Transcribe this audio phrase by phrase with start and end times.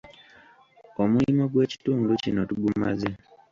[1.01, 3.09] Omulimo gw'ekitundu kino tugumaze.